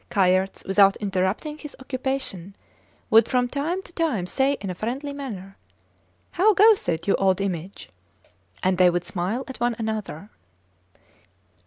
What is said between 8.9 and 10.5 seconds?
smile at one another.